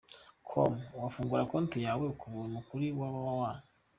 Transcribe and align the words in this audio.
com, 0.49 0.73
wafungura 1.01 1.43
konti 1.51 1.77
yawe 1.87 2.05
kubuntu 2.19 2.57
kuri 2.69 2.85
www. 2.99 3.41